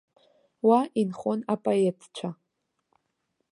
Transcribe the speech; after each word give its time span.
Уа 0.67 0.81
инхон 1.01 1.39
апоетцәа. 1.53 2.29